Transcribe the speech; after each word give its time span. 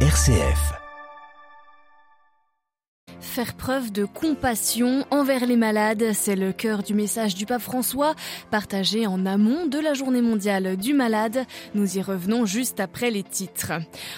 RCF 0.00 0.85
Faire 3.36 3.52
preuve 3.52 3.92
de 3.92 4.06
compassion 4.06 5.04
envers 5.10 5.44
les 5.44 5.56
malades, 5.56 6.14
c'est 6.14 6.36
le 6.36 6.54
cœur 6.54 6.82
du 6.82 6.94
message 6.94 7.34
du 7.34 7.44
pape 7.44 7.60
François, 7.60 8.14
partagé 8.50 9.06
en 9.06 9.26
amont 9.26 9.66
de 9.66 9.78
la 9.78 9.92
journée 9.92 10.22
mondiale 10.22 10.78
du 10.78 10.94
malade. 10.94 11.44
Nous 11.74 11.98
y 11.98 12.00
revenons 12.00 12.46
juste 12.46 12.80
après 12.80 13.10
les 13.10 13.22
titres. 13.22 13.72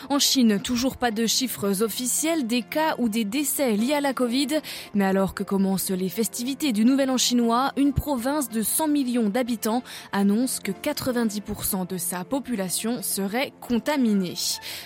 En 0.09 0.21
Chine, 0.21 0.61
toujours 0.61 0.97
pas 0.97 1.11
de 1.11 1.27
chiffres 1.27 1.83
officiels 1.83 2.47
des 2.47 2.63
cas 2.63 2.95
ou 2.99 3.09
des 3.09 3.25
décès 3.25 3.73
liés 3.73 3.95
à 3.95 4.01
la 4.01 4.15
Covid, 4.15 4.61
mais 4.95 5.05
alors 5.05 5.35
que 5.35 5.43
commencent 5.43 5.91
les 5.91 6.11
festivités 6.11 6.71
du 6.71 6.85
Nouvel 6.85 7.11
An 7.11 7.19
chinois, 7.19 7.73
une 7.77 7.95
province 7.95 8.49
de 8.49 8.63
100 8.63 8.87
millions 8.87 9.31
d'habitants 9.31 9.83
annonce 10.13 10.61
que 10.61 10.71
90% 10.71 11.89
de 11.89 11.99
sa 11.99 12.23
population 12.23 13.03
serait 13.03 13.53
contaminée. 13.61 14.35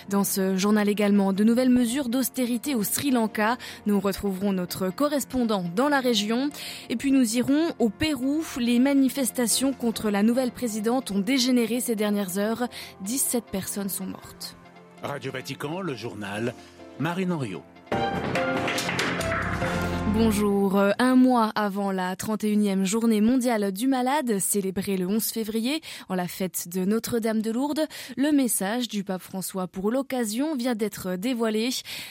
Dans 0.09 0.23
ce 0.23 0.57
journal 0.57 0.89
également, 0.89 1.33
de 1.33 1.43
nouvelles 1.43 1.69
mesures 1.69 2.09
d'austérité 2.09 2.73
au 2.73 2.81
Sri 2.81 3.11
Lanka. 3.11 3.59
Nous 3.85 3.99
retrouvons 3.99 4.22
trouverons 4.23 4.53
notre 4.53 4.89
correspondant 4.89 5.65
dans 5.75 5.89
la 5.89 5.99
région. 5.99 6.49
Et 6.89 6.95
puis 6.95 7.11
nous 7.11 7.35
irons 7.35 7.73
au 7.77 7.89
Pérou. 7.89 8.41
Les 8.57 8.79
manifestations 8.79 9.73
contre 9.73 10.09
la 10.09 10.23
nouvelle 10.23 10.51
présidente 10.51 11.11
ont 11.11 11.19
dégénéré 11.19 11.81
ces 11.81 11.97
dernières 11.97 12.37
heures. 12.37 12.69
17 13.01 13.43
personnes 13.51 13.89
sont 13.89 14.05
mortes. 14.05 14.55
Radio 15.01 15.33
Vatican, 15.33 15.81
le 15.81 15.93
journal 15.93 16.53
Marine 16.99 17.33
Henriot. 17.33 17.63
Bonjour. 20.13 20.79
Un 20.99 21.15
mois 21.15 21.51
avant 21.55 21.91
la 21.91 22.15
31e 22.15 22.83
journée 22.83 23.19
mondiale 23.19 23.71
du 23.71 23.87
malade, 23.87 24.37
célébrée 24.37 24.95
le 24.95 25.07
11 25.07 25.23
février 25.25 25.81
en 26.07 26.13
la 26.13 26.27
fête 26.27 26.67
de 26.71 26.85
Notre-Dame 26.85 27.41
de 27.41 27.49
Lourdes, 27.49 27.87
le 28.15 28.31
message 28.31 28.87
du 28.87 29.03
pape 29.03 29.23
François 29.23 29.67
pour 29.67 29.89
l'occasion 29.89 30.55
vient 30.55 30.75
d'être 30.75 31.15
dévoilé. 31.15 31.69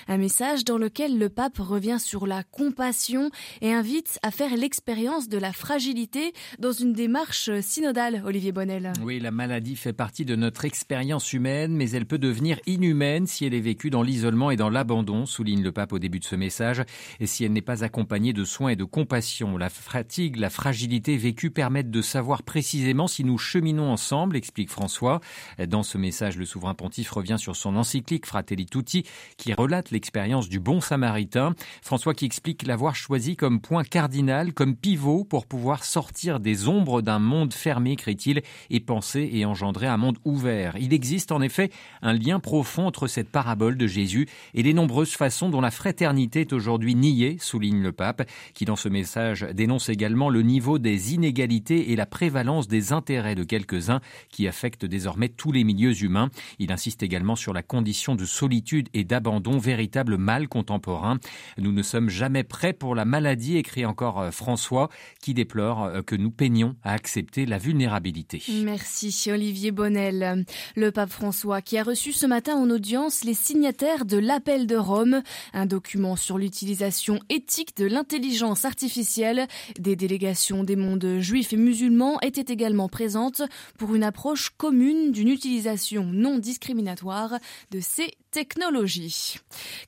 Un 0.09 0.19
message 0.19 0.65
dans 0.65 0.79
lequel 0.79 1.17
le 1.17 1.29
pape 1.29 1.59
revient 1.59 1.99
sur 2.01 2.27
la 2.27 2.43
compassion 2.43 3.31
et 3.61 3.73
invite 3.73 4.19
à 4.25 4.33
faire 4.33 4.57
l'expérience 4.57 5.29
de 5.29 5.39
la 5.39 5.53
fragilité 5.53 6.33
dans 6.59 6.73
une 6.73 6.95
démarche 6.95 7.51
synodale, 7.61 8.25
Olivier 8.27 8.51
Bonnel. 8.51 8.93
Oui, 9.03 9.21
la 9.21 9.31
maladie 9.31 9.77
fait 9.77 9.93
partie 9.93 10.25
de 10.25 10.35
notre 10.35 10.65
expérience 10.65 11.33
humaine, 11.33 11.77
mais 11.77 11.91
elle 11.91 12.07
peut 12.07 12.19
devenir 12.19 12.59
inhumaine 12.67 13.29
si 13.29 13.47
elle 13.47 13.55
est 13.55 13.61
vécue 13.61 13.91
dans 13.91 14.03
l'isolement 14.03 14.51
et 14.51 14.57
dans 14.57 14.71
l'abandon, 14.71 15.25
souligne 15.25 15.63
le 15.63 15.71
pape 15.71 15.93
au 15.93 16.01
début 16.01 16.19
de 16.19 16.25
ce 16.25 16.35
message, 16.35 16.83
et 17.21 17.29
si 17.29 17.45
elle 17.45 17.53
n'est 17.53 17.61
pas 17.61 17.85
accompagnée 17.93 18.33
de 18.33 18.47
soins 18.47 18.71
et 18.71 18.77
de 18.77 18.85
compassion. 18.85 19.59
La 19.59 19.69
fatigue, 19.69 20.37
la 20.37 20.49
fragilité 20.49 21.19
vécue 21.19 21.51
permettent 21.51 21.91
de 21.91 22.01
savoir 22.01 22.43
précisément 22.43 23.07
si 23.07 23.23
nous 23.23 23.37
cheminons 23.37 23.91
ensemble, 23.93 24.35
explique 24.35 24.71
François. 24.71 25.21
Dans 25.69 25.83
ce 25.83 25.99
message, 25.99 26.39
le 26.39 26.47
souverain 26.47 26.73
pontife 26.73 27.11
revient 27.11 27.37
sur 27.39 27.55
son 27.55 27.77
encyclique 27.77 28.25
Fratelli 28.25 28.65
Tutti, 28.65 29.05
qui 29.37 29.53
relate 29.53 29.91
l'expérience 29.91 30.49
du 30.49 30.59
bon 30.59 30.81
samaritain. 30.81 31.55
François 31.83 32.15
qui 32.15 32.25
explique 32.25 32.67
l'avoir 32.67 32.97
choisi 32.97 33.37
comme 33.37 33.61
point 33.61 33.85
cardinal, 33.85 34.55
comme 34.55 34.75
pivot 34.75 35.25
pour 35.25 35.45
pouvoir 35.45 35.85
sortir 35.85 36.41
des 36.41 36.69
ombres 36.69 37.03
d'un 37.03 37.19
monde 37.19 37.53
fermé, 37.53 37.93
écrit-il, 37.93 38.41
et 38.71 38.81
penser 38.81 39.29
et 39.35 39.45
engendrer 39.45 39.87
un 39.87 39.99
monde 39.99 40.17
ouvert. 40.25 40.79
Il 40.81 40.95
existe 40.95 41.31
en 41.31 41.43
effet 41.43 41.71
un 42.01 42.15
lien 42.15 42.41
profond 42.41 42.87
entre 42.87 43.07
cette 43.07 43.29
parabole 43.29 43.77
de 43.77 43.87
Jésus 43.87 44.29
et 44.55 44.63
les 44.63 44.73
nombreuses 44.73 45.13
façons 45.13 45.51
dont 45.51 45.61
la 45.61 45.71
fraternité 45.71 46.41
est 46.41 46.55
aujourd'hui 46.55 46.95
niée, 46.95 47.37
souligne 47.39 47.82
le 47.83 47.93
pape, 47.93 48.29
qui 48.55 48.65
dans 48.65 48.77
ce 48.77 48.89
message 48.89 49.47
dénonce 49.55 49.89
également 49.89 50.29
le 50.29 50.43
niveau 50.43 50.79
des 50.79 51.15
inégalités 51.15 51.93
et 51.93 51.97
la 51.97 52.07
prévalence 52.07 52.69
des 52.69 52.93
intérêts 52.93 53.35
de 53.35 53.45
quelques-uns 53.45 54.01
qui 54.31 54.49
affectent 54.49 54.85
désormais 54.85 55.29
tous 55.29 55.53
les 55.53 55.65
milieux 55.65 56.03
humains. 56.03 56.31
Il 56.59 56.73
insiste 56.73 57.03
également 57.03 57.37
sur 57.37 57.53
la 57.53 57.63
condition 57.63 58.15
de 58.15 58.25
solitude 58.25 58.89
et 58.95 59.05
d'abandon, 59.05 59.59
véritable 59.59 60.17
mal 60.17 60.49
contemporain. 60.49 61.19
Nous 61.59 61.73
ne 61.73 61.83
sommes 61.83 62.09
jamais 62.09 62.45
prêts 62.45 62.73
pour 62.73 62.95
la 62.95 63.05
maladie, 63.05 63.57
écrit 63.57 63.85
encore 63.85 64.21
euh, 64.21 64.31
François, 64.31 64.89
qui 65.21 65.35
déplore 65.35 65.85
euh, 65.85 66.03
que 66.03 66.17
nous 66.17 66.31
peignons 66.31 66.77
à 66.83 66.93
accepter 66.93 67.47
la 67.47 67.59
vulnérabilité. 67.59 68.43
Merci 68.65 69.31
Olivier 69.31 69.71
Bonnel. 69.71 70.45
Le 70.77 70.91
pape 70.91 71.11
François 71.11 71.63
qui 71.63 71.79
a 71.79 71.83
reçu 71.83 72.13
ce 72.13 72.27
matin 72.27 72.55
en 72.55 72.71
audience 72.71 73.25
les 73.25 73.35
signataires 73.35 74.05
de 74.05 74.17
l'appel 74.19 74.67
de 74.67 74.77
Rome, 74.77 75.23
un 75.53 75.67
document 75.67 76.17
sur 76.17 76.39
l'utilisation 76.39 77.21
éthique 77.29 77.72
de 77.77 77.87
l'intelligence 77.87 78.65
artificielle. 78.65 79.47
Des 79.79 79.97
délégations 79.97 80.65
des 80.65 80.77
mondes 80.77 81.19
juifs 81.21 81.53
et 81.53 81.57
musulmans 81.57 82.21
étaient 82.21 82.53
également 82.53 82.89
présentes 82.89 83.43
pour 83.79 83.95
une 83.95 84.05
approche 84.05 84.51
commune 84.51 85.13
d'une 85.13 85.29
utilisation 85.29 86.05
non 86.05 86.39
discriminatoire 86.39 87.39
de 87.71 87.81
ces 87.81 88.13
technologie. 88.33 89.39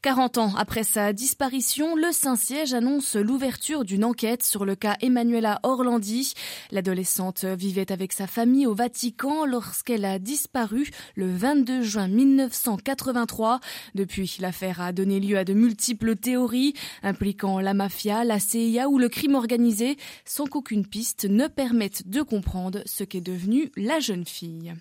40 0.02 0.38
ans 0.38 0.52
après 0.56 0.84
sa 0.84 1.12
disparition, 1.12 1.96
le 1.96 2.12
Saint-Siège 2.12 2.74
annonce 2.74 3.16
l'ouverture 3.16 3.84
d'une 3.84 4.04
enquête 4.04 4.42
sur 4.42 4.66
le 4.66 4.76
cas 4.76 4.96
Emanuela 5.00 5.60
Orlandi. 5.62 6.34
L'adolescente 6.70 7.44
vivait 7.44 7.90
avec 7.90 8.12
sa 8.12 8.26
famille 8.26 8.66
au 8.66 8.74
Vatican 8.74 9.46
lorsqu'elle 9.46 10.04
a 10.04 10.18
disparu 10.18 10.90
le 11.16 11.34
22 11.34 11.82
juin 11.82 12.06
1983. 12.06 13.60
Depuis, 13.94 14.36
l'affaire 14.40 14.80
a 14.82 14.92
donné 14.92 15.20
lieu 15.20 15.38
à 15.38 15.44
de 15.44 15.54
multiples 15.54 16.14
théories 16.14 16.74
impliquant 17.02 17.60
la 17.60 17.73
mafia, 17.74 18.24
la 18.24 18.40
CIA 18.40 18.88
ou 18.88 18.98
le 18.98 19.08
crime 19.08 19.34
organisé 19.34 19.96
sans 20.24 20.46
qu'aucune 20.46 20.86
piste 20.86 21.24
ne 21.24 21.46
permette 21.46 22.08
de 22.08 22.22
comprendre 22.22 22.82
ce 22.86 23.04
qu'est 23.04 23.20
devenue 23.20 23.70
la 23.76 24.00
jeune 24.00 24.24
fille. 24.24 24.74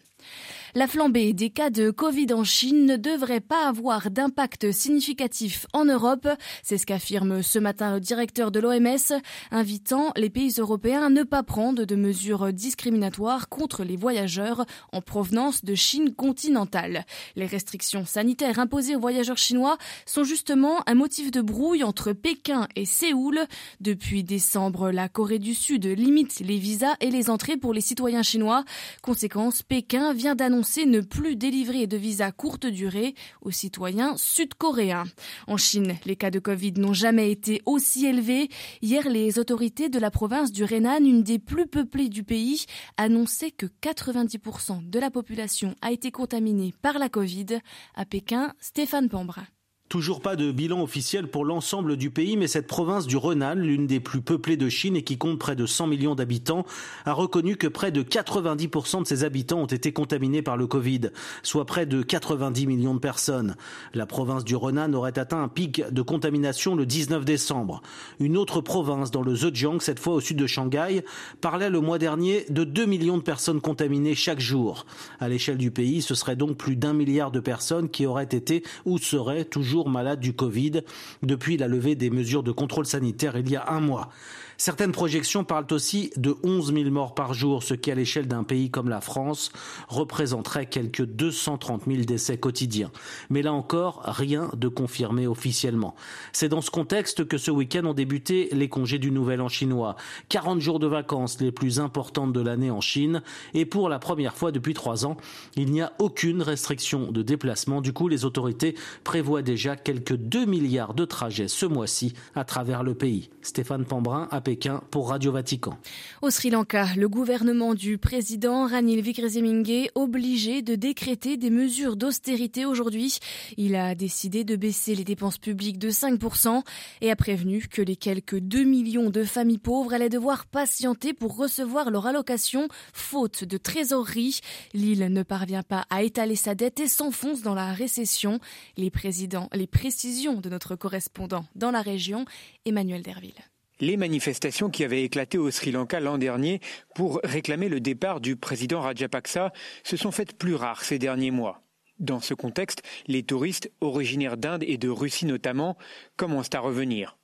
La 0.75 0.87
flambée 0.87 1.33
des 1.33 1.51
cas 1.51 1.69
de 1.69 1.91
Covid 1.91 2.33
en 2.33 2.43
Chine 2.43 2.87
ne 2.87 2.97
devrait 2.97 3.41
pas 3.41 3.67
avoir 3.67 4.09
d'impact 4.09 4.71
significatif 4.71 5.67
en 5.71 5.85
Europe. 5.85 6.27
C'est 6.63 6.79
ce 6.79 6.87
qu'affirme 6.87 7.43
ce 7.43 7.59
matin 7.59 7.93
le 7.93 7.99
directeur 7.99 8.49
de 8.49 8.59
l'OMS, 8.59 9.21
invitant 9.51 10.11
les 10.15 10.31
pays 10.31 10.55
européens 10.57 11.03
à 11.03 11.09
ne 11.09 11.21
pas 11.21 11.43
prendre 11.43 11.85
de 11.85 11.95
mesures 11.95 12.51
discriminatoires 12.51 13.49
contre 13.49 13.83
les 13.83 13.95
voyageurs 13.95 14.65
en 14.91 15.01
provenance 15.01 15.63
de 15.63 15.75
Chine 15.75 16.15
continentale. 16.15 17.05
Les 17.35 17.45
restrictions 17.45 18.07
sanitaires 18.07 18.57
imposées 18.57 18.95
aux 18.95 18.99
voyageurs 18.99 19.37
chinois 19.37 19.77
sont 20.07 20.23
justement 20.23 20.81
un 20.89 20.95
motif 20.95 21.29
de 21.29 21.41
brouille 21.41 21.83
entre 21.83 22.13
Pékin 22.13 22.67
et 22.75 22.85
Séoul. 22.85 23.41
Depuis 23.79 24.23
décembre, 24.23 24.89
la 24.89 25.07
Corée 25.07 25.37
du 25.37 25.53
Sud 25.53 25.85
limite 25.85 26.39
les 26.39 26.57
visas 26.57 26.95
et 26.99 27.11
les 27.11 27.29
entrées 27.29 27.57
pour 27.57 27.75
les 27.75 27.81
citoyens 27.81 28.23
chinois. 28.23 28.65
Conséquence, 29.03 29.61
Pékin 29.61 30.13
vient 30.13 30.33
d'annoncer 30.33 30.62
ne 30.85 31.01
plus 31.01 31.35
délivrer 31.35 31.87
de 31.87 31.97
visas 31.97 32.31
courte 32.31 32.65
durée 32.65 33.15
aux 33.41 33.51
citoyens 33.51 34.15
sud-coréens. 34.17 35.05
En 35.47 35.57
Chine, 35.57 35.95
les 36.05 36.15
cas 36.15 36.31
de 36.31 36.39
Covid 36.39 36.73
n'ont 36.77 36.93
jamais 36.93 37.31
été 37.31 37.61
aussi 37.65 38.05
élevés. 38.05 38.49
Hier, 38.81 39.07
les 39.09 39.39
autorités 39.39 39.89
de 39.89 39.99
la 39.99 40.11
province 40.11 40.51
du 40.51 40.63
Henan, 40.63 41.05
une 41.05 41.23
des 41.23 41.39
plus 41.39 41.67
peuplées 41.67 42.09
du 42.09 42.23
pays, 42.23 42.65
annonçaient 42.97 43.51
que 43.51 43.67
90% 43.81 44.89
de 44.89 44.99
la 44.99 45.11
population 45.11 45.75
a 45.81 45.91
été 45.91 46.11
contaminée 46.11 46.73
par 46.81 46.99
la 46.99 47.09
Covid. 47.09 47.59
À 47.95 48.05
Pékin, 48.05 48.53
Stéphane 48.59 49.09
Pambrin. 49.09 49.45
Toujours 49.93 50.21
pas 50.21 50.35
de 50.35 50.51
bilan 50.51 50.81
officiel 50.81 51.27
pour 51.27 51.45
l'ensemble 51.45 51.97
du 51.97 52.09
pays, 52.09 52.35
mais 52.35 52.47
cette 52.47 52.65
province 52.65 53.05
du 53.05 53.15
Renan, 53.15 53.53
l'une 53.53 53.85
des 53.85 53.99
plus 53.99 54.21
peuplées 54.21 54.57
de 54.57 54.67
Chine 54.67 54.95
et 54.95 55.03
qui 55.03 55.19
compte 55.19 55.37
près 55.37 55.55
de 55.55 55.67
100 55.67 55.85
millions 55.85 56.15
d'habitants, 56.15 56.65
a 57.05 57.13
reconnu 57.13 57.57
que 57.57 57.67
près 57.67 57.91
de 57.91 58.01
90% 58.01 59.03
de 59.03 59.07
ses 59.07 59.23
habitants 59.23 59.59
ont 59.59 59.67
été 59.67 59.93
contaminés 59.93 60.41
par 60.41 60.57
le 60.57 60.65
Covid, 60.65 61.11
soit 61.43 61.67
près 61.67 61.85
de 61.85 62.01
90 62.01 62.65
millions 62.65 62.95
de 62.95 62.99
personnes. 62.99 63.55
La 63.93 64.07
province 64.07 64.43
du 64.43 64.55
Renan 64.55 64.91
aurait 64.93 65.19
atteint 65.19 65.43
un 65.43 65.47
pic 65.47 65.83
de 65.87 66.01
contamination 66.01 66.73
le 66.73 66.87
19 66.87 67.23
décembre. 67.23 67.83
Une 68.19 68.35
autre 68.35 68.61
province 68.61 69.11
dans 69.11 69.21
le 69.21 69.35
Zhejiang, 69.35 69.79
cette 69.79 69.99
fois 69.99 70.15
au 70.15 70.21
sud 70.21 70.37
de 70.37 70.47
Shanghai, 70.47 71.05
parlait 71.39 71.69
le 71.69 71.81
mois 71.81 71.99
dernier 71.99 72.47
de 72.49 72.63
2 72.63 72.87
millions 72.87 73.17
de 73.17 73.21
personnes 73.21 73.61
contaminées 73.61 74.15
chaque 74.15 74.39
jour. 74.39 74.87
À 75.19 75.29
l'échelle 75.29 75.57
du 75.57 75.69
pays, 75.69 76.01
ce 76.01 76.15
serait 76.15 76.35
donc 76.35 76.57
plus 76.57 76.77
d'un 76.77 76.93
milliard 76.93 77.29
de 77.29 77.39
personnes 77.39 77.89
qui 77.89 78.07
auraient 78.07 78.23
été 78.23 78.63
ou 78.85 78.97
seraient 78.97 79.45
toujours 79.45 79.82
malades 79.89 80.19
du 80.19 80.33
Covid 80.33 80.81
depuis 81.21 81.57
la 81.57 81.67
levée 81.67 81.95
des 81.95 82.09
mesures 82.09 82.43
de 82.43 82.51
contrôle 82.51 82.85
sanitaire 82.85 83.37
il 83.37 83.49
y 83.49 83.55
a 83.55 83.69
un 83.69 83.79
mois. 83.79 84.09
Certaines 84.57 84.91
projections 84.91 85.43
parlent 85.43 85.67
aussi 85.71 86.11
de 86.15 86.35
11 86.43 86.73
000 86.73 86.89
morts 86.91 87.15
par 87.15 87.33
jour, 87.33 87.63
ce 87.63 87.73
qui 87.73 87.91
à 87.91 87.95
l'échelle 87.95 88.27
d'un 88.27 88.43
pays 88.43 88.69
comme 88.69 88.87
la 88.87 89.01
France 89.01 89.51
représenterait 89.87 90.67
quelques 90.67 91.05
230 91.05 91.83
000 91.87 92.03
décès 92.03 92.37
quotidiens. 92.37 92.91
Mais 93.29 93.41
là 93.41 93.53
encore, 93.53 94.01
rien 94.05 94.49
de 94.55 94.67
confirmé 94.67 95.27
officiellement. 95.27 95.95
C'est 96.31 96.49
dans 96.49 96.61
ce 96.61 96.71
contexte 96.71 97.27
que 97.27 97.37
ce 97.37 97.51
week-end 97.51 97.85
ont 97.85 97.93
débuté 97.93 98.49
les 98.51 98.69
congés 98.69 98.99
du 98.99 99.11
Nouvel 99.11 99.41
An 99.41 99.49
chinois. 99.49 99.95
40 100.29 100.59
jours 100.61 100.79
de 100.79 100.87
vacances 100.87 101.39
les 101.41 101.51
plus 101.51 101.79
importantes 101.79 102.33
de 102.33 102.41
l'année 102.41 102.71
en 102.71 102.81
Chine 102.81 103.21
et 103.53 103.65
pour 103.65 103.89
la 103.89 103.99
première 103.99 104.35
fois 104.35 104.51
depuis 104.51 104.73
trois 104.73 105.05
ans, 105.05 105.17
il 105.55 105.71
n'y 105.71 105.81
a 105.81 105.93
aucune 105.99 106.41
restriction 106.41 107.11
de 107.11 107.21
déplacement. 107.21 107.81
Du 107.81 107.93
coup, 107.93 108.07
les 108.07 108.25
autorités 108.25 108.75
prévoient 109.03 109.41
déjà 109.41 109.62
quelques 109.83 110.15
2 110.15 110.45
milliards 110.45 110.93
de 110.93 111.05
trajets 111.05 111.47
ce 111.47 111.65
mois-ci 111.65 112.13
à 112.35 112.43
travers 112.43 112.83
le 112.83 112.93
pays. 112.93 113.29
Stéphane 113.41 113.85
Pambrin 113.85 114.27
a 114.31 114.41
Pékin 114.41 114.81
pour 114.91 115.09
Radio 115.09 115.31
Vatican. 115.31 115.77
Au 116.21 116.29
Sri 116.29 116.49
Lanka, 116.49 116.87
le 116.97 117.09
gouvernement 117.09 117.73
du 117.73 117.97
président 117.97 118.67
Ranil 118.67 119.01
Wickremesinghe 119.01 119.89
obligé 119.95 120.61
de 120.61 120.75
décréter 120.75 121.37
des 121.37 121.49
mesures 121.49 121.95
d'austérité 121.95 122.65
aujourd'hui. 122.65 123.19
Il 123.57 123.75
a 123.75 123.95
décidé 123.95 124.43
de 124.43 124.55
baisser 124.55 124.95
les 124.95 125.03
dépenses 125.03 125.37
publiques 125.37 125.79
de 125.79 125.89
5% 125.89 126.63
et 127.01 127.11
a 127.11 127.15
prévenu 127.15 127.67
que 127.67 127.81
les 127.81 127.95
quelques 127.95 128.39
2 128.39 128.63
millions 128.63 129.09
de 129.09 129.23
familles 129.23 129.57
pauvres 129.57 129.93
allaient 129.93 130.09
devoir 130.09 130.45
patienter 130.45 131.13
pour 131.13 131.37
recevoir 131.37 131.89
leur 131.89 132.05
allocation 132.05 132.67
faute 132.93 133.43
de 133.43 133.57
trésorerie. 133.57 134.39
L'île 134.73 135.07
ne 135.11 135.23
parvient 135.23 135.63
pas 135.63 135.85
à 135.89 136.03
étaler 136.03 136.35
sa 136.35 136.55
dette 136.55 136.79
et 136.79 136.87
s'enfonce 136.87 137.41
dans 137.41 137.55
la 137.55 137.73
récession. 137.73 138.39
Les, 138.77 138.89
présidents, 138.89 139.49
les 139.53 139.67
précisions 139.67 140.39
de 140.39 140.49
notre 140.49 140.75
correspondant 140.75 141.45
dans 141.55 141.71
la 141.71 141.81
région, 141.81 142.25
Emmanuel 142.65 143.01
Derville. 143.01 143.33
Les 143.79 143.97
manifestations 143.97 144.69
qui 144.69 144.83
avaient 144.83 145.03
éclaté 145.03 145.37
au 145.37 145.51
Sri 145.51 145.71
Lanka 145.71 145.99
l'an 145.99 146.17
dernier 146.17 146.61
pour 146.95 147.19
réclamer 147.23 147.69
le 147.69 147.79
départ 147.79 148.21
du 148.21 148.35
président 148.35 148.81
Rajapaksa 148.81 149.51
se 149.83 149.97
sont 149.97 150.11
faites 150.11 150.37
plus 150.37 150.55
rares 150.55 150.83
ces 150.83 150.99
derniers 150.99 151.31
mois. 151.31 151.63
Dans 151.99 152.19
ce 152.19 152.33
contexte, 152.33 152.81
les 153.07 153.23
touristes, 153.23 153.71
originaires 153.81 154.37
d'Inde 154.37 154.63
et 154.65 154.77
de 154.77 154.89
Russie 154.89 155.25
notamment, 155.25 155.77
commencent 156.17 156.53
à 156.53 156.59
revenir. 156.59 157.17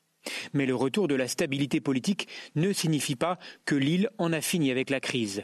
Mais 0.54 0.66
le 0.66 0.76
retour 0.76 1.08
de 1.08 1.16
la 1.16 1.28
stabilité 1.28 1.82
politique 1.82 2.28
ne 2.56 2.74
signifie 2.74 3.16
pas 3.16 3.40
que 3.66 3.76
l'île 3.76 4.10
en 4.18 4.34
a 4.34 4.42
fini 4.42 4.70
avec 4.72 4.90
la 4.90 5.00
crise. 5.00 5.44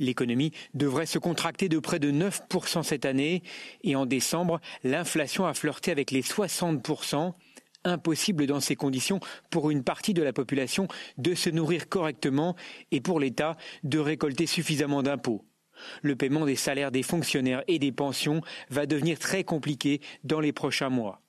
L'économie 0.00 0.50
devrait 0.74 1.06
se 1.06 1.18
contracter 1.18 1.68
de 1.68 1.78
près 1.78 2.00
de 2.00 2.10
9% 2.10 2.82
cette 2.82 3.04
année 3.04 3.42
et 3.84 3.94
en 3.94 4.06
décembre, 4.06 4.60
l'inflation 4.82 5.46
a 5.46 5.54
flirté 5.54 5.92
avec 5.92 6.10
les 6.10 6.22
60%. 6.22 7.34
Impossible 7.82 8.46
dans 8.46 8.60
ces 8.60 8.76
conditions 8.76 9.20
pour 9.48 9.70
une 9.70 9.84
partie 9.84 10.12
de 10.12 10.22
la 10.22 10.34
population 10.34 10.86
de 11.16 11.34
se 11.34 11.48
nourrir 11.48 11.88
correctement 11.88 12.54
et 12.90 13.00
pour 13.00 13.20
l'État 13.20 13.56
de 13.84 13.98
récolter 13.98 14.46
suffisamment 14.46 15.02
d'impôts. 15.02 15.46
Le 16.02 16.14
paiement 16.14 16.44
des 16.44 16.56
salaires 16.56 16.90
des 16.90 17.02
fonctionnaires 17.02 17.64
et 17.68 17.78
des 17.78 17.92
pensions 17.92 18.42
va 18.68 18.84
devenir 18.84 19.18
très 19.18 19.44
compliqué 19.44 20.02
dans 20.24 20.40
les 20.40 20.52
prochains 20.52 20.90
mois. 20.90 21.22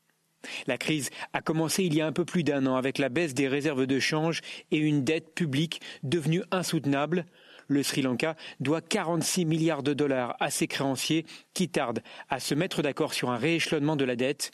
La 0.67 0.77
crise 0.77 1.09
a 1.33 1.41
commencé 1.41 1.83
il 1.83 1.93
y 1.93 2.01
a 2.01 2.07
un 2.07 2.11
peu 2.11 2.25
plus 2.25 2.43
d'un 2.43 2.65
an 2.65 2.75
avec 2.75 2.97
la 2.97 3.09
baisse 3.09 3.33
des 3.33 3.47
réserves 3.47 3.85
de 3.85 3.99
change 3.99 4.41
et 4.71 4.77
une 4.77 5.03
dette 5.03 5.33
publique 5.33 5.81
devenue 6.03 6.43
insoutenable. 6.51 7.25
Le 7.67 7.83
Sri 7.83 8.01
Lanka 8.01 8.35
doit 8.59 8.81
46 8.81 9.45
milliards 9.45 9.83
de 9.83 9.93
dollars 9.93 10.35
à 10.39 10.49
ses 10.49 10.67
créanciers 10.67 11.25
qui 11.53 11.69
tardent 11.69 12.01
à 12.29 12.39
se 12.39 12.53
mettre 12.53 12.81
d'accord 12.81 13.13
sur 13.13 13.29
un 13.29 13.37
rééchelonnement 13.37 13.95
de 13.95 14.05
la 14.05 14.15
dette. 14.15 14.51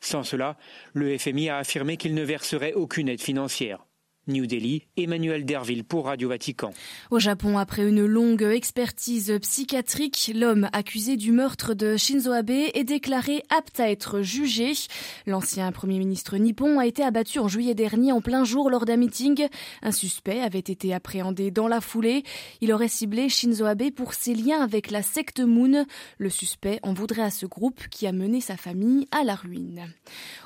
Sans 0.00 0.22
cela, 0.22 0.56
le 0.92 1.16
FMI 1.16 1.48
a 1.48 1.58
affirmé 1.58 1.96
qu'il 1.96 2.14
ne 2.14 2.22
verserait 2.22 2.74
aucune 2.74 3.08
aide 3.08 3.22
financière. 3.22 3.87
New 4.28 4.46
Delhi, 4.46 4.82
Emmanuel 4.98 5.46
Derville 5.46 5.84
pour 5.84 6.04
Radio 6.04 6.28
Vatican. 6.28 6.72
Au 7.10 7.18
Japon, 7.18 7.56
après 7.56 7.88
une 7.88 8.04
longue 8.04 8.42
expertise 8.42 9.38
psychiatrique, 9.40 10.30
l'homme 10.34 10.68
accusé 10.74 11.16
du 11.16 11.32
meurtre 11.32 11.72
de 11.72 11.96
Shinzo 11.96 12.30
Abe 12.32 12.50
est 12.50 12.84
déclaré 12.84 13.42
apte 13.48 13.80
à 13.80 13.90
être 13.90 14.20
jugé. 14.20 14.72
L'ancien 15.26 15.72
premier 15.72 15.98
ministre 15.98 16.36
nippon 16.36 16.78
a 16.78 16.86
été 16.86 17.02
abattu 17.02 17.38
en 17.38 17.48
juillet 17.48 17.74
dernier 17.74 18.12
en 18.12 18.20
plein 18.20 18.44
jour 18.44 18.68
lors 18.68 18.84
d'un 18.84 18.98
meeting. 18.98 19.48
Un 19.82 19.92
suspect 19.92 20.40
avait 20.40 20.58
été 20.58 20.92
appréhendé 20.92 21.50
dans 21.50 21.66
la 21.66 21.80
foulée. 21.80 22.22
Il 22.60 22.72
aurait 22.72 22.88
ciblé 22.88 23.30
Shinzo 23.30 23.64
Abe 23.64 23.90
pour 23.90 24.12
ses 24.12 24.34
liens 24.34 24.60
avec 24.60 24.90
la 24.90 25.02
secte 25.02 25.40
Moon. 25.40 25.86
Le 26.18 26.30
suspect 26.30 26.80
en 26.82 26.92
voudrait 26.92 27.22
à 27.22 27.30
ce 27.30 27.46
groupe 27.46 27.88
qui 27.88 28.06
a 28.06 28.12
mené 28.12 28.42
sa 28.42 28.58
famille 28.58 29.08
à 29.10 29.24
la 29.24 29.34
ruine. 29.34 29.86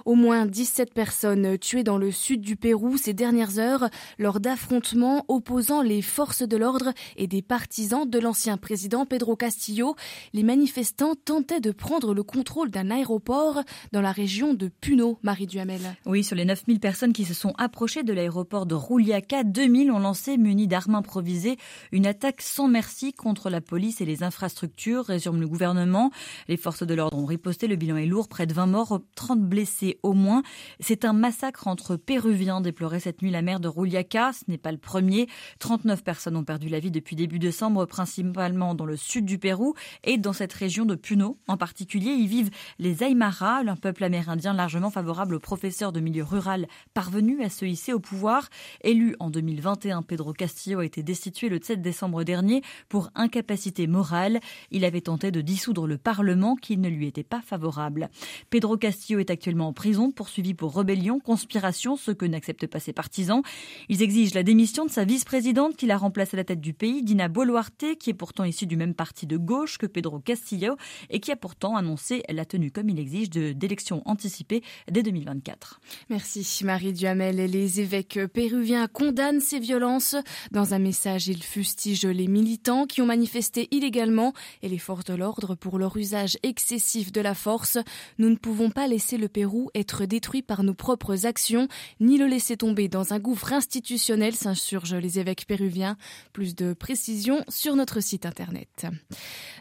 Au 0.04 0.14
moins 0.14 0.46
17 0.46 0.94
personnes 0.94 1.58
tuées 1.58 1.82
dans 1.82 1.98
le 1.98 2.12
sud 2.12 2.42
du 2.42 2.54
Pérou 2.54 2.96
ces 2.96 3.12
dernières 3.12 3.58
heures 3.58 3.71
lors 4.18 4.40
d'affrontements 4.40 5.24
opposant 5.28 5.82
les 5.82 6.02
forces 6.02 6.42
de 6.42 6.56
l'ordre 6.56 6.92
et 7.16 7.26
des 7.26 7.42
partisans 7.42 8.08
de 8.08 8.18
l'ancien 8.18 8.56
président 8.56 9.06
Pedro 9.06 9.36
Castillo. 9.36 9.96
Les 10.32 10.42
manifestants 10.42 11.14
tentaient 11.14 11.60
de 11.60 11.70
prendre 11.70 12.14
le 12.14 12.22
contrôle 12.22 12.70
d'un 12.70 12.90
aéroport 12.90 13.62
dans 13.92 14.00
la 14.00 14.12
région 14.12 14.54
de 14.54 14.68
Puno, 14.68 15.18
Marie 15.22 15.46
Duhamel. 15.46 15.80
Oui, 16.06 16.24
sur 16.24 16.36
les 16.36 16.44
9000 16.44 16.80
personnes 16.80 17.12
qui 17.12 17.24
se 17.24 17.34
sont 17.34 17.54
approchées 17.58 18.02
de 18.02 18.12
l'aéroport 18.12 18.66
de 18.66 18.74
Rouliaca, 18.74 19.44
2000 19.44 19.90
ont 19.90 19.98
lancé, 19.98 20.36
munis 20.38 20.66
d'armes 20.66 20.94
improvisées, 20.94 21.56
une 21.92 22.06
attaque 22.06 22.42
sans 22.42 22.68
merci 22.68 23.12
contre 23.12 23.50
la 23.50 23.60
police 23.60 24.00
et 24.00 24.04
les 24.04 24.22
infrastructures, 24.22 25.04
résume 25.04 25.40
le 25.40 25.48
gouvernement. 25.48 26.10
Les 26.48 26.56
forces 26.56 26.82
de 26.82 26.94
l'ordre 26.94 27.18
ont 27.18 27.26
riposté, 27.26 27.66
le 27.66 27.76
bilan 27.76 27.96
est 27.96 28.06
lourd, 28.06 28.28
près 28.28 28.46
de 28.46 28.54
20 28.54 28.66
morts, 28.66 29.00
30 29.14 29.40
blessés 29.40 29.98
au 30.02 30.12
moins. 30.12 30.42
C'est 30.80 31.04
un 31.04 31.12
massacre 31.12 31.66
entre 31.68 31.96
Péruviens, 31.96 32.60
déplorait 32.60 33.00
cette 33.00 33.22
nuit 33.22 33.30
la 33.30 33.42
maire 33.42 33.60
de 33.62 33.68
Rouliaca. 33.68 34.34
Ce 34.34 34.44
n'est 34.48 34.58
pas 34.58 34.72
le 34.72 34.78
premier. 34.78 35.28
39 35.60 36.04
personnes 36.04 36.36
ont 36.36 36.44
perdu 36.44 36.68
la 36.68 36.80
vie 36.80 36.90
depuis 36.90 37.16
début 37.16 37.38
décembre, 37.38 37.86
principalement 37.86 38.74
dans 38.74 38.84
le 38.84 38.98
sud 38.98 39.24
du 39.24 39.38
Pérou 39.38 39.74
et 40.04 40.18
dans 40.18 40.34
cette 40.34 40.52
région 40.52 40.84
de 40.84 40.94
Puno. 40.94 41.38
En 41.48 41.56
particulier, 41.56 42.10
y 42.10 42.26
vivent 42.26 42.50
les 42.78 43.02
Aymara, 43.02 43.60
un 43.66 43.76
peuple 43.76 44.04
amérindien 44.04 44.52
largement 44.52 44.90
favorable 44.90 45.36
aux 45.36 45.40
professeurs 45.40 45.92
de 45.92 46.00
milieu 46.00 46.24
rural 46.24 46.66
parvenus 46.92 47.40
à 47.42 47.48
se 47.48 47.64
hisser 47.64 47.92
au 47.92 48.00
pouvoir. 48.00 48.48
Élu 48.82 49.16
en 49.20 49.30
2021, 49.30 50.02
Pedro 50.02 50.32
Castillo 50.32 50.80
a 50.80 50.84
été 50.84 51.02
destitué 51.02 51.48
le 51.48 51.60
7 51.62 51.80
décembre 51.80 52.24
dernier 52.24 52.62
pour 52.88 53.10
incapacité 53.14 53.86
morale. 53.86 54.40
Il 54.70 54.84
avait 54.84 55.00
tenté 55.00 55.30
de 55.30 55.40
dissoudre 55.40 55.86
le 55.86 55.98
Parlement 55.98 56.56
qui 56.56 56.76
ne 56.76 56.88
lui 56.88 57.06
était 57.06 57.22
pas 57.22 57.40
favorable. 57.40 58.10
Pedro 58.50 58.76
Castillo 58.76 59.20
est 59.20 59.30
actuellement 59.30 59.68
en 59.68 59.72
prison, 59.72 60.10
poursuivi 60.10 60.54
pour 60.54 60.76
rébellion, 60.76 61.20
conspiration, 61.20 61.96
ce 61.96 62.10
que 62.10 62.26
n'acceptent 62.26 62.66
pas 62.66 62.80
ses 62.80 62.92
partisans. 62.92 63.42
Ils 63.88 64.02
exigent 64.02 64.34
la 64.34 64.42
démission 64.42 64.84
de 64.84 64.90
sa 64.90 65.04
vice-présidente 65.04 65.76
qui 65.76 65.86
la 65.86 65.96
remplace 65.96 66.34
à 66.34 66.36
la 66.36 66.44
tête 66.44 66.60
du 66.60 66.72
pays, 66.72 67.02
Dina 67.02 67.28
Boluarte, 67.28 67.96
qui 67.98 68.10
est 68.10 68.14
pourtant 68.14 68.44
issue 68.44 68.66
du 68.66 68.76
même 68.76 68.94
parti 68.94 69.26
de 69.26 69.36
gauche 69.36 69.78
que 69.78 69.86
Pedro 69.86 70.20
Castillo 70.20 70.76
et 71.10 71.20
qui 71.20 71.32
a 71.32 71.36
pourtant 71.36 71.76
annoncé 71.76 72.22
la 72.28 72.44
tenue, 72.44 72.70
comme 72.70 72.88
il 72.88 72.98
exige, 72.98 73.30
d'élections 73.30 74.02
anticipées 74.06 74.62
dès 74.90 75.02
2024. 75.02 75.80
Merci 76.10 76.64
Marie 76.64 76.92
Duhamel. 76.92 77.36
Les 77.36 77.80
évêques 77.80 78.18
péruviens 78.32 78.86
condamnent 78.86 79.40
ces 79.40 79.58
violences. 79.58 80.16
Dans 80.50 80.74
un 80.74 80.78
message, 80.78 81.28
ils 81.28 81.42
fustigent 81.42 82.06
les 82.06 82.28
militants 82.28 82.86
qui 82.86 83.02
ont 83.02 83.06
manifesté 83.06 83.68
illégalement 83.70 84.32
et 84.62 84.68
les 84.68 84.78
forces 84.78 85.04
de 85.04 85.14
l'ordre 85.14 85.54
pour 85.54 85.78
leur 85.78 85.96
usage 85.96 86.38
excessif 86.42 87.12
de 87.12 87.20
la 87.20 87.34
force. 87.34 87.78
Nous 88.18 88.30
ne 88.30 88.36
pouvons 88.36 88.70
pas 88.70 88.86
laisser 88.86 89.18
le 89.18 89.28
Pérou 89.28 89.70
être 89.74 90.04
détruit 90.06 90.42
par 90.42 90.62
nos 90.62 90.74
propres 90.74 91.26
actions, 91.26 91.68
ni 92.00 92.18
le 92.18 92.26
laisser 92.26 92.56
tomber 92.56 92.88
dans 92.88 93.12
un 93.12 93.18
gouffre 93.32 93.54
institutionnel, 93.54 94.34
s'insurgent 94.34 94.96
les 94.96 95.18
évêques 95.18 95.46
péruviens. 95.46 95.96
Plus 96.34 96.54
de 96.54 96.74
précisions 96.74 97.42
sur 97.48 97.76
notre 97.76 98.00
site 98.00 98.26
internet. 98.26 98.84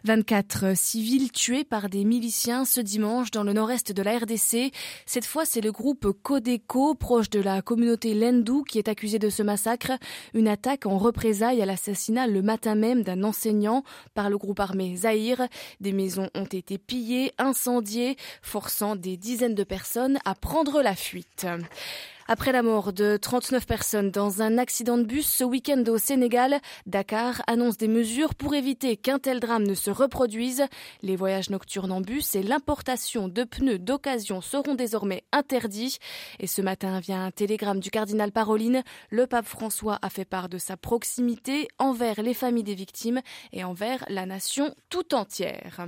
24 0.03 0.75
civils 0.75 1.31
tués 1.31 1.63
par 1.63 1.87
des 1.87 2.03
miliciens 2.03 2.65
ce 2.65 2.81
dimanche 2.81 3.31
dans 3.31 3.43
le 3.43 3.53
nord-est 3.53 3.93
de 3.93 4.01
la 4.01 4.17
RDC. 4.17 4.73
Cette 5.05 5.23
fois, 5.23 5.45
c'est 5.45 5.61
le 5.61 5.71
groupe 5.71 6.11
Codeco, 6.21 6.95
proche 6.95 7.29
de 7.29 7.39
la 7.39 7.61
communauté 7.61 8.13
Lendu, 8.13 8.65
qui 8.67 8.77
est 8.77 8.89
accusé 8.89 9.19
de 9.19 9.29
ce 9.29 9.41
massacre. 9.41 9.93
Une 10.33 10.49
attaque 10.49 10.85
en 10.85 10.97
représailles 10.97 11.61
à 11.61 11.65
l'assassinat 11.65 12.27
le 12.27 12.41
matin 12.41 12.75
même 12.75 13.03
d'un 13.03 13.23
enseignant 13.23 13.85
par 14.13 14.29
le 14.29 14.37
groupe 14.37 14.59
armé 14.59 14.97
Zahir. 14.97 15.47
Des 15.79 15.93
maisons 15.93 16.29
ont 16.35 16.43
été 16.43 16.77
pillées, 16.77 17.31
incendiées, 17.37 18.17
forçant 18.41 18.97
des 18.97 19.15
dizaines 19.15 19.55
de 19.55 19.63
personnes 19.63 20.19
à 20.25 20.35
prendre 20.35 20.81
la 20.81 20.93
fuite. 20.93 21.47
Après 22.33 22.53
la 22.53 22.63
mort 22.63 22.93
de 22.93 23.17
39 23.17 23.67
personnes 23.67 24.09
dans 24.09 24.41
un 24.41 24.57
accident 24.57 24.97
de 24.97 25.03
bus 25.03 25.27
ce 25.27 25.43
week-end 25.43 25.83
au 25.89 25.97
Sénégal, 25.97 26.61
Dakar 26.85 27.41
annonce 27.45 27.75
des 27.75 27.89
mesures 27.89 28.35
pour 28.35 28.55
éviter 28.55 28.95
qu'un 28.95 29.19
tel 29.19 29.41
drame 29.41 29.63
ne 29.63 29.73
se 29.73 29.91
reproduise. 29.91 30.63
Les 31.01 31.17
voyages 31.17 31.49
nocturnes 31.49 31.91
en 31.91 31.99
bus 31.99 32.33
et 32.35 32.41
l'importation 32.41 33.27
de 33.27 33.43
pneus 33.43 33.79
d'occasion 33.79 34.39
seront 34.39 34.75
désormais 34.75 35.25
interdits. 35.33 35.97
Et 36.39 36.47
ce 36.47 36.61
matin, 36.61 37.01
via 37.01 37.17
un 37.17 37.31
télégramme 37.31 37.81
du 37.81 37.91
cardinal 37.91 38.31
Paroline, 38.31 38.83
le 39.09 39.27
pape 39.27 39.45
François 39.45 39.99
a 40.01 40.09
fait 40.09 40.23
part 40.23 40.47
de 40.47 40.57
sa 40.57 40.77
proximité 40.77 41.67
envers 41.79 42.21
les 42.21 42.33
familles 42.33 42.63
des 42.63 42.75
victimes 42.75 43.19
et 43.51 43.65
envers 43.65 44.05
la 44.07 44.25
nation 44.25 44.73
tout 44.89 45.15
entière. 45.15 45.85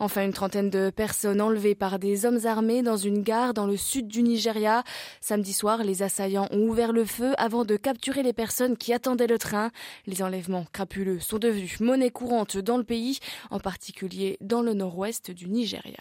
Enfin, 0.00 0.22
une 0.22 0.34
trentaine 0.34 0.68
de 0.68 0.90
personnes 0.90 1.40
enlevées 1.40 1.74
par 1.74 1.98
des 1.98 2.26
hommes 2.26 2.44
armés 2.44 2.82
dans 2.82 2.98
une 2.98 3.22
gare 3.22 3.54
dans 3.54 3.66
le 3.66 3.78
sud 3.78 4.06
du 4.06 4.22
Nigeria. 4.22 4.84
Samedi 5.22 5.54
les 5.82 6.02
assaillants 6.02 6.48
ont 6.50 6.68
ouvert 6.68 6.92
le 6.92 7.04
feu 7.04 7.32
avant 7.38 7.64
de 7.64 7.76
capturer 7.76 8.22
les 8.22 8.32
personnes 8.32 8.76
qui 8.76 8.92
attendaient 8.92 9.26
le 9.26 9.38
train. 9.38 9.70
Les 10.06 10.22
enlèvements 10.22 10.66
crapuleux 10.72 11.20
sont 11.20 11.38
devenus 11.38 11.80
monnaie 11.80 12.10
courante 12.10 12.56
dans 12.56 12.76
le 12.76 12.84
pays, 12.84 13.18
en 13.50 13.60
particulier 13.60 14.36
dans 14.40 14.62
le 14.62 14.74
nord-ouest 14.74 15.30
du 15.30 15.48
Nigeria. 15.48 15.98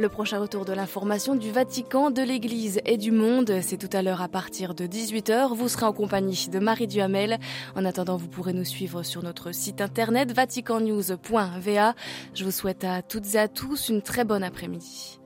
Le 0.00 0.08
prochain 0.08 0.38
retour 0.40 0.64
de 0.64 0.72
l'information 0.72 1.34
du 1.34 1.50
Vatican, 1.52 2.10
de 2.10 2.22
l'Église 2.22 2.80
et 2.86 2.96
du 2.96 3.10
monde, 3.10 3.58
c'est 3.60 3.76
tout 3.76 3.94
à 3.94 4.00
l'heure 4.00 4.22
à 4.22 4.28
partir 4.28 4.74
de 4.74 4.86
18h. 4.86 5.54
Vous 5.54 5.68
serez 5.68 5.84
en 5.84 5.92
compagnie 5.92 6.48
de 6.50 6.58
Marie 6.58 6.86
Duhamel. 6.86 7.38
En 7.76 7.84
attendant, 7.84 8.16
vous 8.16 8.28
pourrez 8.28 8.54
nous 8.54 8.64
suivre 8.64 9.02
sur 9.02 9.22
notre 9.22 9.52
site 9.52 9.82
internet 9.82 10.32
vaticannews.va. 10.32 11.94
Je 12.32 12.44
vous 12.44 12.50
souhaite 12.50 12.84
à 12.84 13.02
toutes 13.02 13.34
et 13.34 13.38
à 13.38 13.48
tous 13.48 13.90
une 13.90 14.00
très 14.00 14.24
bonne 14.24 14.42
après-midi. 14.42 15.19